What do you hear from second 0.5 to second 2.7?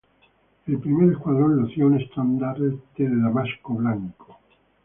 El primer escuadrón lucía un estandarte